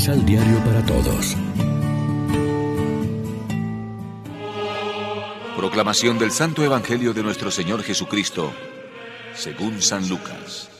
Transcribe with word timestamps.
Misal 0.00 0.24
Diario 0.24 0.56
para 0.64 0.82
Todos. 0.86 1.36
Proclamación 5.58 6.18
del 6.18 6.30
Santo 6.30 6.64
Evangelio 6.64 7.12
de 7.12 7.22
nuestro 7.22 7.50
Señor 7.50 7.82
Jesucristo, 7.82 8.50
según 9.34 9.82
San 9.82 10.08
Lucas. 10.08 10.70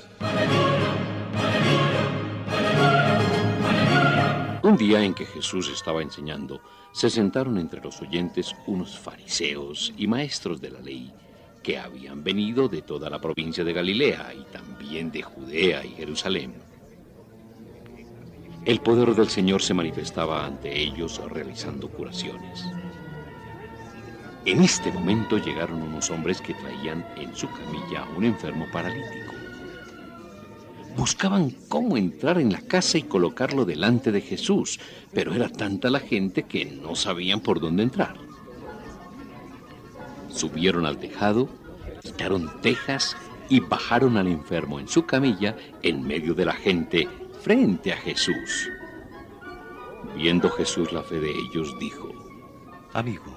Un 4.62 4.78
día 4.78 5.02
en 5.02 5.12
que 5.12 5.26
Jesús 5.26 5.68
estaba 5.68 6.00
enseñando, 6.00 6.62
se 6.90 7.10
sentaron 7.10 7.58
entre 7.58 7.82
los 7.82 8.00
oyentes 8.00 8.56
unos 8.66 8.98
fariseos 8.98 9.92
y 9.98 10.06
maestros 10.06 10.62
de 10.62 10.70
la 10.70 10.80
ley 10.80 11.12
que 11.62 11.76
habían 11.76 12.24
venido 12.24 12.68
de 12.68 12.80
toda 12.80 13.10
la 13.10 13.20
provincia 13.20 13.64
de 13.64 13.74
Galilea 13.74 14.32
y 14.32 14.44
también 14.50 15.12
de 15.12 15.20
Judea 15.20 15.84
y 15.84 15.90
Jerusalén. 15.90 16.69
El 18.66 18.80
poder 18.80 19.14
del 19.14 19.30
Señor 19.30 19.62
se 19.62 19.72
manifestaba 19.72 20.44
ante 20.44 20.78
ellos 20.78 21.18
realizando 21.30 21.88
curaciones. 21.88 22.66
En 24.44 24.62
este 24.62 24.92
momento 24.92 25.38
llegaron 25.38 25.82
unos 25.82 26.10
hombres 26.10 26.42
que 26.42 26.52
traían 26.52 27.06
en 27.16 27.34
su 27.34 27.48
camilla 27.50 28.02
a 28.04 28.16
un 28.16 28.24
enfermo 28.24 28.66
paralítico. 28.70 29.32
Buscaban 30.94 31.50
cómo 31.70 31.96
entrar 31.96 32.38
en 32.38 32.52
la 32.52 32.60
casa 32.60 32.98
y 32.98 33.02
colocarlo 33.02 33.64
delante 33.64 34.12
de 34.12 34.20
Jesús, 34.20 34.78
pero 35.14 35.34
era 35.34 35.48
tanta 35.48 35.88
la 35.88 36.00
gente 36.00 36.42
que 36.42 36.66
no 36.66 36.94
sabían 36.94 37.40
por 37.40 37.60
dónde 37.60 37.82
entrar. 37.82 38.16
Subieron 40.28 40.84
al 40.84 40.98
tejado, 40.98 41.48
quitaron 42.02 42.60
tejas 42.60 43.16
y 43.48 43.60
bajaron 43.60 44.18
al 44.18 44.26
enfermo 44.26 44.80
en 44.80 44.88
su 44.88 45.06
camilla 45.06 45.56
en 45.82 46.06
medio 46.06 46.34
de 46.34 46.44
la 46.44 46.52
gente 46.52 47.08
frente 47.40 47.92
a 47.92 47.96
Jesús. 47.96 48.68
Viendo 50.14 50.50
Jesús 50.50 50.92
la 50.92 51.02
fe 51.02 51.20
de 51.20 51.30
ellos, 51.30 51.78
dijo, 51.78 52.08
Amigo, 52.92 53.36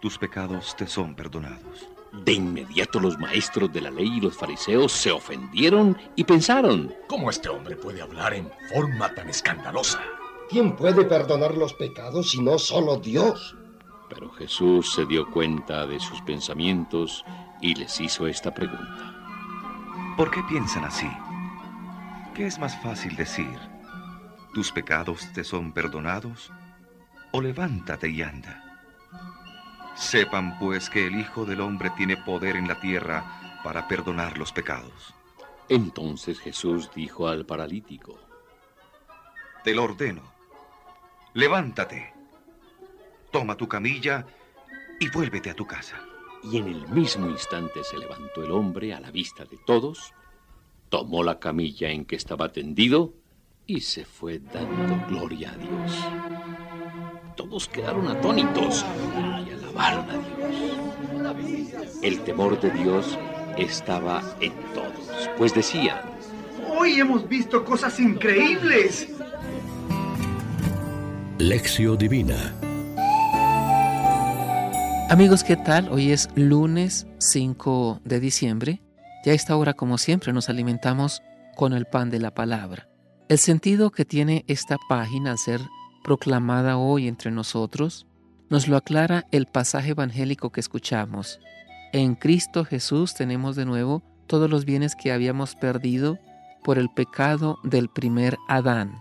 tus 0.00 0.18
pecados 0.18 0.74
te 0.76 0.86
son 0.86 1.14
perdonados. 1.14 1.88
De 2.12 2.32
inmediato 2.32 2.98
los 2.98 3.18
maestros 3.18 3.72
de 3.72 3.82
la 3.82 3.90
ley 3.90 4.16
y 4.16 4.20
los 4.20 4.36
fariseos 4.36 4.90
se 4.90 5.12
ofendieron 5.12 5.96
y 6.16 6.24
pensaron, 6.24 6.92
¿cómo 7.06 7.30
este 7.30 7.48
hombre 7.48 7.76
puede 7.76 8.02
hablar 8.02 8.34
en 8.34 8.50
forma 8.72 9.14
tan 9.14 9.28
escandalosa? 9.28 10.00
¿Quién 10.48 10.74
puede 10.74 11.04
perdonar 11.04 11.56
los 11.56 11.74
pecados 11.74 12.30
si 12.30 12.42
no 12.42 12.58
solo 12.58 12.96
Dios? 12.96 13.54
Pero 14.08 14.30
Jesús 14.30 14.92
se 14.92 15.06
dio 15.06 15.30
cuenta 15.30 15.86
de 15.86 16.00
sus 16.00 16.20
pensamientos 16.22 17.24
y 17.60 17.76
les 17.76 18.00
hizo 18.00 18.26
esta 18.26 18.52
pregunta. 18.52 19.14
¿Por 20.16 20.32
qué 20.32 20.42
piensan 20.48 20.84
así? 20.84 21.06
¿Qué 22.40 22.46
es 22.46 22.58
más 22.58 22.74
fácil 22.80 23.16
decir? 23.16 23.58
¿Tus 24.54 24.72
pecados 24.72 25.30
te 25.34 25.44
son 25.44 25.72
perdonados? 25.72 26.50
¿O 27.32 27.42
levántate 27.42 28.08
y 28.08 28.22
anda? 28.22 28.80
Sepan 29.94 30.58
pues 30.58 30.88
que 30.88 31.06
el 31.06 31.20
Hijo 31.20 31.44
del 31.44 31.60
Hombre 31.60 31.90
tiene 31.98 32.16
poder 32.16 32.56
en 32.56 32.66
la 32.66 32.80
tierra 32.80 33.60
para 33.62 33.86
perdonar 33.86 34.38
los 34.38 34.52
pecados. 34.52 35.14
Entonces 35.68 36.40
Jesús 36.40 36.90
dijo 36.94 37.28
al 37.28 37.44
paralítico, 37.44 38.18
Te 39.62 39.74
lo 39.74 39.84
ordeno, 39.84 40.22
levántate, 41.34 42.14
toma 43.30 43.54
tu 43.54 43.68
camilla 43.68 44.24
y 44.98 45.10
vuélvete 45.10 45.50
a 45.50 45.54
tu 45.54 45.66
casa. 45.66 45.98
Y 46.42 46.56
en 46.56 46.68
el 46.68 46.88
mismo 46.88 47.28
instante 47.28 47.84
se 47.84 47.98
levantó 47.98 48.42
el 48.42 48.50
hombre 48.50 48.94
a 48.94 49.00
la 49.00 49.10
vista 49.10 49.44
de 49.44 49.58
todos, 49.58 50.14
tomó 50.90 51.22
la 51.22 51.38
camilla 51.38 51.90
en 51.90 52.04
que 52.04 52.16
estaba 52.16 52.52
tendido 52.52 53.14
y 53.66 53.80
se 53.80 54.04
fue 54.04 54.40
dando 54.40 55.00
gloria 55.08 55.52
a 55.52 55.56
Dios. 55.56 56.04
Todos 57.36 57.68
quedaron 57.68 58.08
atónitos 58.08 58.84
y 59.46 59.52
alabaron 59.52 60.10
a 60.10 60.14
Dios. 60.14 61.98
El 62.02 62.20
temor 62.20 62.60
de 62.60 62.70
Dios 62.70 63.16
estaba 63.56 64.22
en 64.40 64.52
todos, 64.74 65.30
pues 65.38 65.54
decían, 65.54 66.00
Hoy 66.76 67.00
hemos 67.00 67.28
visto 67.28 67.64
cosas 67.64 67.98
increíbles. 68.00 69.08
Lección 71.38 71.96
Divina 71.96 72.54
Amigos, 75.08 75.42
¿qué 75.42 75.56
tal? 75.56 75.88
Hoy 75.90 76.12
es 76.12 76.28
lunes 76.36 77.06
5 77.18 78.00
de 78.04 78.20
diciembre. 78.20 78.80
Ya 79.24 79.32
a 79.32 79.34
esta 79.34 79.56
hora, 79.56 79.74
como 79.74 79.98
siempre, 79.98 80.32
nos 80.32 80.48
alimentamos 80.48 81.22
con 81.56 81.72
el 81.72 81.86
pan 81.86 82.10
de 82.10 82.20
la 82.20 82.32
palabra. 82.32 82.88
El 83.28 83.38
sentido 83.38 83.90
que 83.90 84.04
tiene 84.04 84.44
esta 84.48 84.76
página 84.88 85.32
al 85.32 85.38
ser 85.38 85.60
proclamada 86.02 86.78
hoy 86.78 87.06
entre 87.06 87.30
nosotros 87.30 88.06
nos 88.48 88.66
lo 88.66 88.76
aclara 88.76 89.26
el 89.30 89.46
pasaje 89.46 89.90
evangélico 89.90 90.50
que 90.50 90.60
escuchamos. 90.60 91.38
En 91.92 92.14
Cristo 92.14 92.64
Jesús 92.64 93.14
tenemos 93.14 93.56
de 93.56 93.64
nuevo 93.64 94.02
todos 94.26 94.50
los 94.50 94.64
bienes 94.64 94.96
que 94.96 95.12
habíamos 95.12 95.54
perdido 95.54 96.18
por 96.64 96.78
el 96.78 96.88
pecado 96.90 97.58
del 97.62 97.88
primer 97.88 98.36
Adán. 98.48 99.00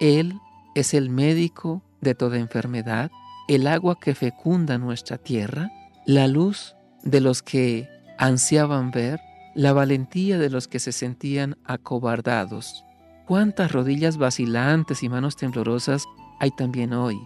Él 0.00 0.38
es 0.74 0.94
el 0.94 1.10
médico 1.10 1.82
de 2.00 2.14
toda 2.14 2.38
enfermedad, 2.38 3.10
el 3.48 3.66
agua 3.66 3.98
que 4.00 4.14
fecunda 4.14 4.78
nuestra 4.78 5.18
tierra, 5.18 5.70
la 6.06 6.28
luz 6.28 6.76
de 7.02 7.20
los 7.20 7.42
que 7.42 7.88
ansiaban 8.18 8.90
ver, 8.90 9.20
la 9.54 9.72
valentía 9.72 10.38
de 10.38 10.50
los 10.50 10.68
que 10.68 10.78
se 10.78 10.92
sentían 10.92 11.56
acobardados. 11.64 12.84
Cuántas 13.26 13.72
rodillas 13.72 14.16
vacilantes 14.16 15.02
y 15.02 15.08
manos 15.08 15.36
temblorosas 15.36 16.04
hay 16.38 16.50
también 16.50 16.92
hoy, 16.92 17.20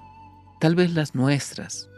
tal 0.61 0.75
vez 0.75 0.95
las 0.95 1.15
nuestras. 1.15 1.89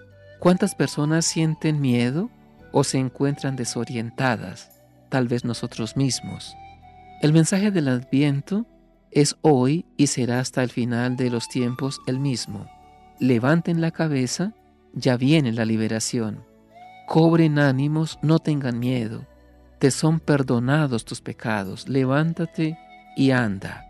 Cuántas 0.41 0.75
personas 0.75 1.25
sienten 1.25 1.81
miedo 1.81 2.31
o 2.73 2.85
se 2.85 2.99
encuentran 2.99 3.57
desorientadas, 3.57 4.71
tal 5.09 5.29
vez 5.29 5.45
nosotros 5.45 5.97
mismos. 5.97 6.55
El 7.23 7.33
mensaje 7.33 7.71
del 7.71 7.89
adviento 7.89 8.67
es 9.11 9.37
hoy 9.41 9.87
y 9.97 10.09
será 10.09 10.41
hasta 10.41 10.63
el 10.63 10.71
final 10.71 11.17
de 11.17 11.31
los 11.31 11.49
tiempos 11.49 12.01
el 12.07 12.21
mismo 12.21 12.67
levanten 13.19 13.81
la 13.81 13.91
cabeza, 13.91 14.53
ya 14.93 15.17
viene 15.17 15.53
la 15.53 15.65
liberación. 15.65 16.45
Cobren 17.07 17.59
ánimos, 17.59 18.19
no 18.23 18.39
tengan 18.39 18.79
miedo. 18.79 19.27
Te 19.79 19.91
son 19.91 20.21
perdonados 20.21 21.05
tus 21.05 21.21
pecados. 21.21 21.89
Levántate 21.89 22.79
y 23.17 23.31
anda. 23.31 23.85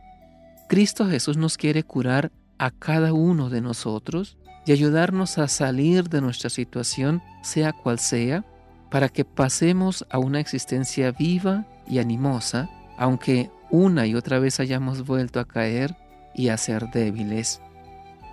Cristo 0.68 1.06
Jesús 1.06 1.36
nos 1.36 1.56
quiere 1.56 1.84
curar 1.84 2.32
a 2.58 2.70
cada 2.70 3.12
uno 3.12 3.50
de 3.50 3.60
nosotros 3.60 4.36
y 4.66 4.72
ayudarnos 4.72 5.38
a 5.38 5.46
salir 5.46 6.08
de 6.08 6.20
nuestra 6.20 6.50
situación, 6.50 7.22
sea 7.42 7.72
cual 7.72 8.00
sea, 8.00 8.44
para 8.90 9.08
que 9.08 9.24
pasemos 9.24 10.04
a 10.10 10.18
una 10.18 10.40
existencia 10.40 11.12
viva 11.12 11.66
y 11.86 11.98
animosa, 11.98 12.68
aunque 12.98 13.50
una 13.70 14.06
y 14.06 14.16
otra 14.16 14.40
vez 14.40 14.58
hayamos 14.58 15.06
vuelto 15.06 15.38
a 15.38 15.46
caer 15.46 15.96
y 16.34 16.48
a 16.48 16.56
ser 16.56 16.90
débiles. 16.90 17.60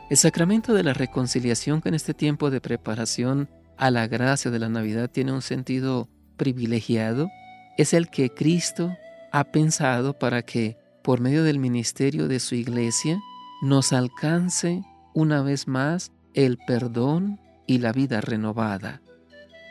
El 0.10 0.18
sacramento 0.18 0.74
de 0.74 0.84
la 0.84 0.94
reconciliación 0.94 1.82
que 1.82 1.90
en 1.90 1.96
este 1.96 2.16
tiempo 2.16 2.50
de 2.50 2.62
preparación 2.62 3.50
a 3.78 3.92
la 3.92 4.08
gracia 4.08 4.50
de 4.50 4.60
la 4.60 4.70
Navidad 4.70 5.10
tiene 5.10 5.32
un 5.32 5.42
sentido 5.42 6.10
privilegiado 6.36 7.30
es 7.78 7.94
el 7.94 8.10
que 8.10 8.30
Cristo 8.30 8.96
ha 9.32 9.46
pensado 9.46 10.18
para 10.18 10.44
que, 10.44 10.78
por 11.04 11.20
medio 11.20 11.44
del 11.44 11.60
ministerio 11.60 12.28
de 12.28 12.40
su 12.40 12.56
iglesia, 12.56 13.20
nos 13.62 13.94
alcance 13.94 14.84
una 15.14 15.42
vez 15.42 15.68
más 15.68 16.12
el 16.34 16.58
perdón 16.68 17.40
y 17.66 17.80
la 17.80 17.92
vida 17.92 18.22
renovada. 18.22 19.02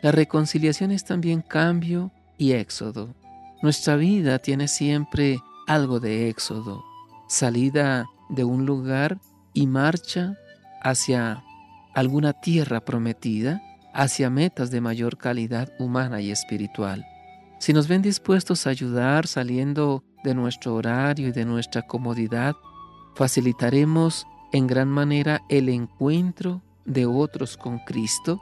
La 0.03 0.13
reconciliación 0.13 0.91
es 0.91 1.05
también 1.05 1.43
cambio 1.43 2.11
y 2.39 2.53
éxodo. 2.53 3.15
Nuestra 3.63 3.97
vida 3.97 4.39
tiene 4.41 4.67
siempre 4.67 5.39
algo 5.67 6.01
de 6.01 6.29
éxodo, 6.29 6.85
salida 7.29 8.07
de 8.29 8.45
un 8.45 8.67
lugar 8.67 9.19
y 9.55 9.67
marcha 9.67 10.37
hacia 10.83 11.45
alguna 11.95 12.33
tierra 12.33 12.85
prometida, 12.85 13.63
hacia 13.95 14.31
metas 14.31 14.71
de 14.71 14.81
mayor 14.81 15.19
calidad 15.19 15.73
humana 15.79 16.21
y 16.21 16.31
espiritual. 16.31 17.07
Si 17.63 17.73
nos 17.73 17.87
ven 17.87 18.03
dispuestos 18.03 18.67
a 18.67 18.71
ayudar 18.71 19.29
saliendo 19.29 20.03
de 20.25 20.35
nuestro 20.35 20.75
horario 20.75 21.29
y 21.29 21.31
de 21.31 21.45
nuestra 21.45 21.83
comodidad, 21.83 22.57
facilitaremos 23.15 24.27
en 24.53 24.67
gran 24.67 24.89
manera 24.89 25.43
el 25.49 25.69
encuentro 25.69 26.61
de 26.87 27.07
otros 27.07 27.57
con 27.57 27.79
Cristo, 27.79 28.41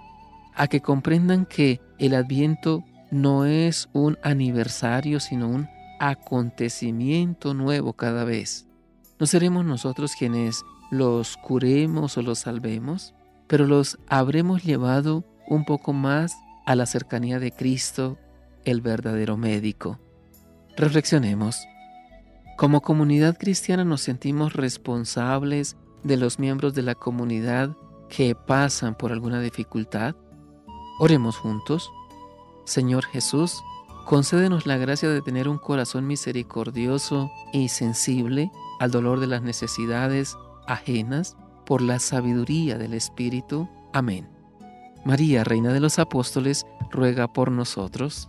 a 0.55 0.69
que 0.69 0.81
comprendan 0.81 1.45
que 1.45 1.83
el 1.99 2.15
adviento 2.15 2.83
no 3.11 3.45
es 3.45 3.91
un 3.93 4.17
aniversario, 4.23 5.21
sino 5.21 5.51
un 5.51 5.69
acontecimiento 5.99 7.53
nuevo 7.53 7.93
cada 7.93 8.25
vez. 8.25 8.69
No 9.19 9.27
seremos 9.27 9.67
nosotros 9.67 10.13
quienes 10.19 10.65
los 10.91 11.37
curemos 11.37 12.17
o 12.17 12.23
los 12.23 12.39
salvemos, 12.39 13.13
pero 13.49 13.67
los 13.67 13.99
habremos 14.09 14.65
llevado 14.65 15.27
un 15.47 15.67
poco 15.67 15.93
más 15.93 16.35
a 16.65 16.75
la 16.75 16.87
cercanía 16.87 17.39
de 17.39 17.53
Cristo, 17.53 18.17
el 18.65 18.81
verdadero 18.81 19.37
médico. 19.37 19.99
Reflexionemos. 20.77 21.67
Como 22.57 22.83
comunidad 22.83 23.39
cristiana 23.39 23.85
nos 23.85 24.03
sentimos 24.03 24.53
responsables 24.53 25.77
de 26.03 26.17
los 26.17 26.39
miembros 26.39 26.75
de 26.75 26.83
la 26.83 26.95
comunidad 26.95 27.77
que 28.09 28.35
pasan 28.35 28.95
por 28.95 29.13
alguna 29.13 29.41
dificultad. 29.41 30.15
Oremos 30.99 31.37
juntos. 31.37 31.91
Señor 32.65 33.05
Jesús, 33.07 33.63
concédenos 34.07 34.67
la 34.67 34.77
gracia 34.77 35.09
de 35.09 35.23
tener 35.23 35.49
un 35.49 35.59
corazón 35.59 36.07
misericordioso 36.07 37.31
y 37.53 37.69
sensible 37.69 38.51
al 38.79 38.91
dolor 38.91 39.21
de 39.21 39.27
las 39.27 39.43
necesidades 39.43 40.37
ajenas 40.67 41.37
por 41.65 41.83
la 41.83 41.99
sabiduría 41.99 42.79
del 42.79 42.95
Espíritu. 42.95 43.69
Amén. 43.93 44.29
María, 45.05 45.45
Reina 45.45 45.73
de 45.73 45.81
los 45.81 45.99
Apóstoles, 45.99 46.67
ruega 46.91 47.33
por 47.33 47.51
nosotros. 47.51 48.29